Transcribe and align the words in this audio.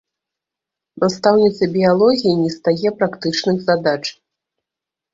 Настаўніцы 1.03 1.69
біялогіі 1.77 2.35
не 2.41 2.51
стае 2.57 2.89
практычных 3.03 3.57
задач. 3.71 4.03